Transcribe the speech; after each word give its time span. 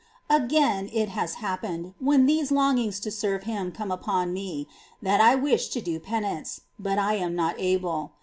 Again, 0.31 0.89
it 0.91 1.09
has 1.09 1.35
happened, 1.35 1.93
when 1.99 2.25
these 2.25 2.51
longings 2.51 2.99
to 3.01 3.11
serve 3.11 3.43
Him 3.43 3.71
come 3.71 3.91
upon 3.91 4.33
me, 4.33 4.65
that 4.99 5.21
I 5.21 5.35
wish 5.35 5.67
to 5.69 5.79
do 5.79 5.99
penance, 5.99 6.61
but 6.79 6.97
I 6.97 7.13
am 7.17 7.35
not 7.35 7.53
able. 7.59 8.13